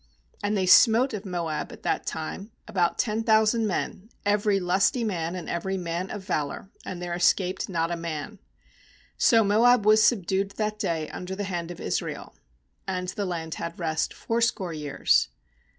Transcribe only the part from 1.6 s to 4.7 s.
at that time about ten thousand men, every